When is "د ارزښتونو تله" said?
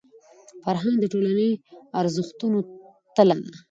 1.59-3.35